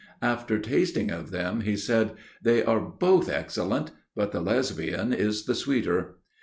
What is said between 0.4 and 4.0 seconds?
tasting of them he said: "They are both excellent;